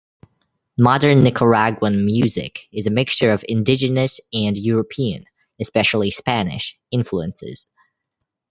[0.79, 5.25] Modern Nicaraguan music is a mixture of indigenous and European,
[5.59, 7.67] especially Spanish, influences.